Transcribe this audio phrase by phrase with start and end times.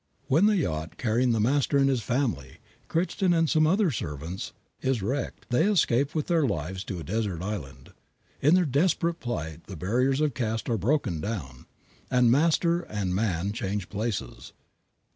[0.25, 2.57] When the yacht carrying the master and his family,
[2.87, 7.43] Crichton and some other servants, is wrecked, they escape with their lives to a desert
[7.43, 7.91] island.
[8.41, 11.67] In their desperate plight the barriers of caste are broken down,
[12.09, 14.53] and master and man change places.